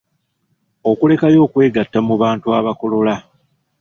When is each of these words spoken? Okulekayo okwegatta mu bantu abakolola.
Okulekayo 0.91 1.37
okwegatta 1.45 1.99
mu 2.07 2.15
bantu 2.21 2.47
abakolola. 2.59 3.15